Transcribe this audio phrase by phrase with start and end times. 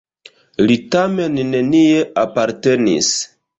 [0.71, 3.15] Li tamen nenie apartenis.